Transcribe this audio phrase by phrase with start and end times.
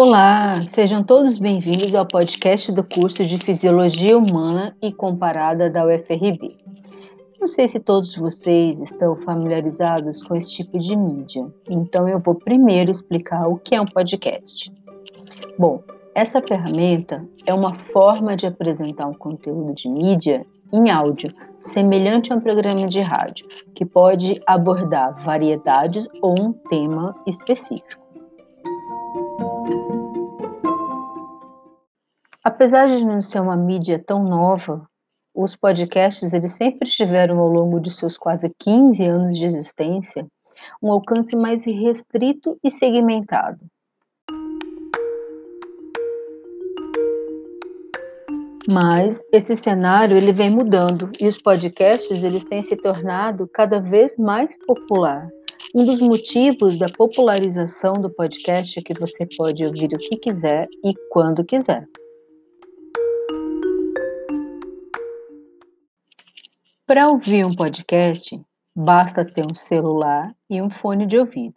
[0.00, 6.56] Olá, sejam todos bem-vindos ao podcast do curso de Fisiologia Humana e Comparada da UFRB.
[7.40, 12.36] Não sei se todos vocês estão familiarizados com esse tipo de mídia, então eu vou
[12.36, 14.72] primeiro explicar o que é um podcast.
[15.58, 15.82] Bom,
[16.14, 22.36] essa ferramenta é uma forma de apresentar um conteúdo de mídia em áudio, semelhante a
[22.36, 28.07] um programa de rádio, que pode abordar variedades ou um tema específico.
[32.48, 34.88] Apesar de não ser uma mídia tão nova,
[35.34, 40.26] os podcasts eles sempre tiveram ao longo de seus quase 15 anos de existência
[40.82, 43.58] um alcance mais restrito e segmentado.
[48.66, 54.16] Mas esse cenário ele vem mudando e os podcasts eles têm se tornado cada vez
[54.16, 55.28] mais popular.
[55.74, 60.66] Um dos motivos da popularização do podcast é que você pode ouvir o que quiser
[60.82, 61.86] e quando quiser.
[66.88, 68.42] Para ouvir um podcast,
[68.74, 71.54] basta ter um celular e um fone de ouvido.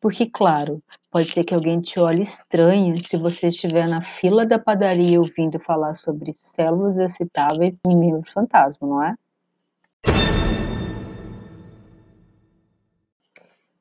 [0.00, 4.56] Porque, claro, pode ser que alguém te olhe estranho se você estiver na fila da
[4.56, 9.16] padaria ouvindo falar sobre células excitáveis em membro fantasma, não é?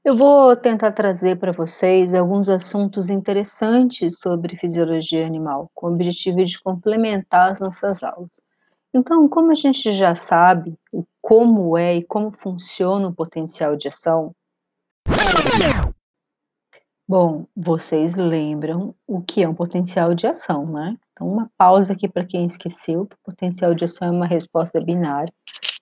[0.03, 6.43] Eu vou tentar trazer para vocês alguns assuntos interessantes sobre fisiologia animal, com o objetivo
[6.43, 8.46] de complementar as nossas aulas.
[8.97, 10.73] Então, como a gente já sabe
[11.21, 14.31] como é e como funciona o potencial de ação,
[17.07, 20.97] bom, vocês lembram o que é um potencial de ação, né?
[21.11, 24.79] Então, uma pausa aqui para quem esqueceu que o potencial de ação é uma resposta
[24.79, 25.31] binária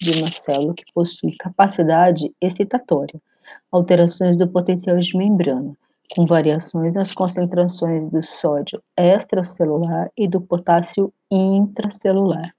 [0.02, 3.22] de uma célula que possui capacidade excitatória,
[3.72, 5.73] alterações do potencial de membrana,
[6.13, 12.53] com variações nas concentrações do sódio extracelular e do potássio intracelular.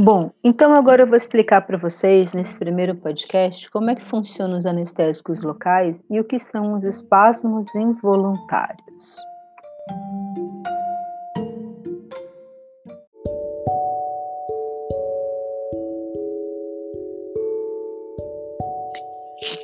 [0.00, 4.56] Bom, então agora eu vou explicar para vocês nesse primeiro podcast como é que funcionam
[4.56, 9.16] os anestésicos locais e o que são os espasmos involuntários.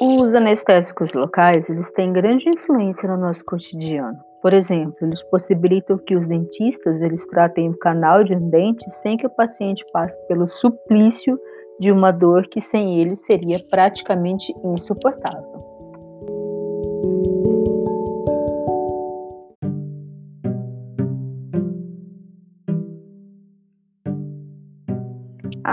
[0.02, 4.18] Os anestésicos locais, eles têm grande influência no nosso cotidiano.
[4.44, 9.16] Por exemplo, eles possibilitam que os dentistas eles tratem o canal de um dente sem
[9.16, 11.41] que o paciente passe pelo suplício
[11.81, 15.53] de uma dor que sem eles seria praticamente insuportável.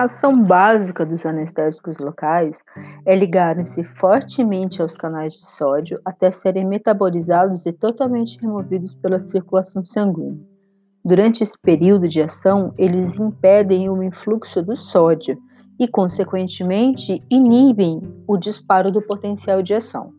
[0.02, 2.60] A ação básica dos anestésicos locais
[3.06, 9.86] é ligarem-se fortemente aos canais de sódio até serem metabolizados e totalmente removidos pela circulação
[9.86, 10.44] sanguínea.
[11.06, 15.38] Durante esse período de ação, eles impedem o influxo do sódio
[15.80, 20.12] e, consequentemente, inibem o disparo do potencial de ação.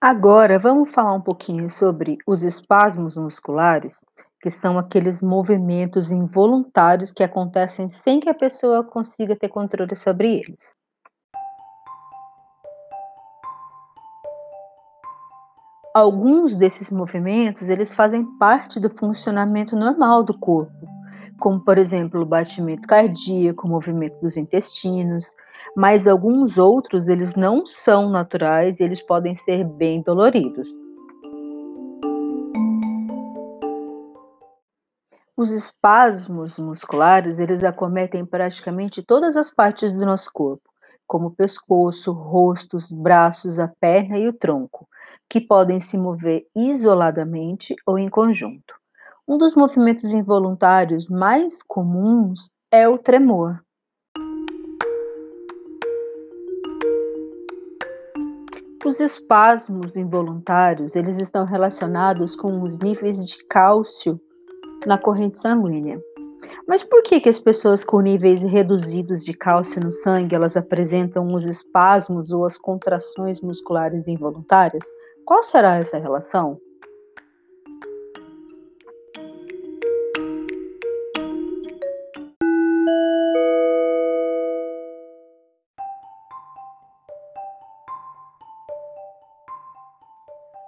[0.00, 4.06] Agora, vamos falar um pouquinho sobre os espasmos musculares
[4.44, 10.34] que são aqueles movimentos involuntários que acontecem sem que a pessoa consiga ter controle sobre
[10.34, 10.76] eles.
[15.94, 20.86] Alguns desses movimentos, eles fazem parte do funcionamento normal do corpo,
[21.40, 25.34] como por exemplo o batimento cardíaco, o movimento dos intestinos,
[25.74, 30.68] mas alguns outros eles não são naturais e eles podem ser bem doloridos.
[35.44, 40.70] Os espasmos musculares, eles acometem praticamente todas as partes do nosso corpo,
[41.06, 44.88] como o pescoço, rosto, os braços, a perna e o tronco,
[45.28, 48.74] que podem se mover isoladamente ou em conjunto.
[49.28, 53.62] Um dos movimentos involuntários mais comuns é o tremor.
[58.82, 64.18] Os espasmos involuntários, eles estão relacionados com os níveis de cálcio
[64.86, 66.00] na corrente sanguínea.
[66.66, 71.26] Mas por que, que as pessoas com níveis reduzidos de cálcio no sangue elas apresentam
[71.34, 74.84] os espasmos ou as contrações musculares involuntárias?
[75.24, 76.58] Qual será essa relação?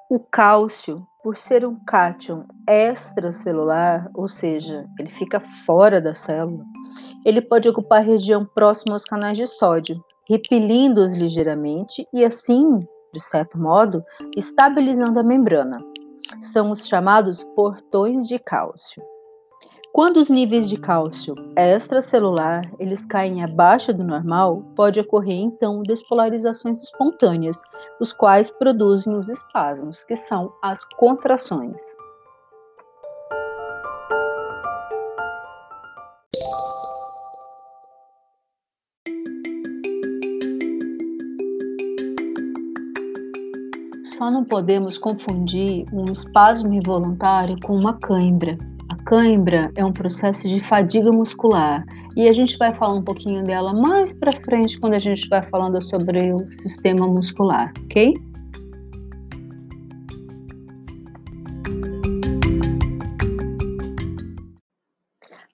[0.08, 6.64] O cálcio por ser um cátion extracelular, ou seja, ele fica fora da célula,
[7.24, 10.00] ele pode ocupar região próxima aos canais de sódio,
[10.30, 12.78] repelindo-os ligeiramente e assim,
[13.12, 14.04] de certo modo,
[14.36, 15.78] estabilizando a membrana.
[16.38, 19.02] São os chamados portões de cálcio.
[19.96, 26.82] Quando os níveis de cálcio extracelular eles caem abaixo do normal, pode ocorrer então despolarizações
[26.82, 27.62] espontâneas,
[27.98, 31.80] os quais produzem os espasmos, que são as contrações.
[44.04, 48.58] Só não podemos confundir um espasmo involuntário com uma cãibra.
[49.06, 51.84] Cãibra é um processo de fadiga muscular
[52.16, 55.40] e a gente vai falar um pouquinho dela mais para frente quando a gente vai
[55.42, 58.14] falando sobre o sistema muscular, ok?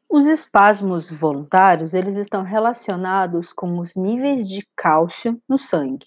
[0.09, 6.07] Os espasmos voluntários, eles estão relacionados com os níveis de cálcio no sangue.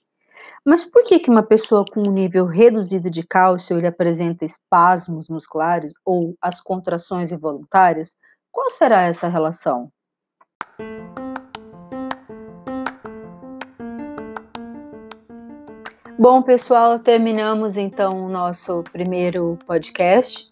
[0.65, 5.29] Mas por que, que uma pessoa com um nível reduzido de cálcio ele apresenta espasmos
[5.29, 8.15] musculares ou as contrações involuntárias?
[8.51, 9.91] Qual será essa relação?
[16.17, 20.49] Bom, pessoal, terminamos então o nosso primeiro podcast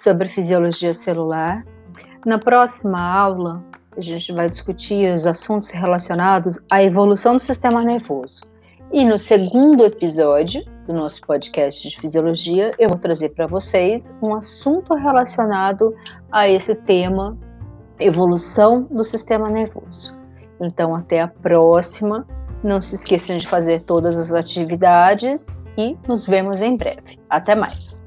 [0.00, 1.64] sobre fisiologia celular.
[2.24, 3.62] Na próxima aula,
[3.96, 8.51] a gente vai discutir os assuntos relacionados à evolução do sistema nervoso.
[8.92, 14.34] E no segundo episódio do nosso podcast de fisiologia, eu vou trazer para vocês um
[14.34, 15.94] assunto relacionado
[16.30, 17.38] a esse tema,
[17.98, 20.14] evolução do sistema nervoso.
[20.60, 22.26] Então, até a próxima.
[22.62, 27.18] Não se esqueçam de fazer todas as atividades e nos vemos em breve.
[27.30, 28.04] Até mais!